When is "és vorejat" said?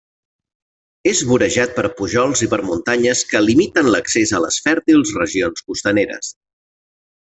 1.11-1.75